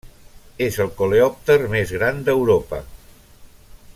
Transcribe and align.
És 0.67 0.79
el 0.85 0.89
coleòpter 1.01 1.59
més 1.75 1.93
gran 1.99 2.25
d'Europa. 2.31 2.83